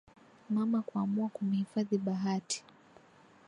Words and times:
Mama 0.49 0.81
kuamua 0.81 1.29
kumhifadhi 1.29 1.97
bahati. 1.97 2.63